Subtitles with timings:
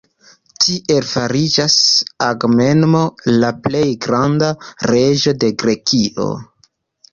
[0.61, 1.75] Tiel fariĝas
[2.29, 3.03] Agamemno
[3.45, 4.51] la plej granda
[4.95, 6.29] reĝo de Grekio.